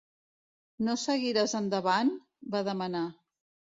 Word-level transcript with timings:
"No 0.87 0.95
seguiràs 1.01 1.55
endavant?" 1.61 2.09
va 2.57 2.67
demanar. 2.73 3.07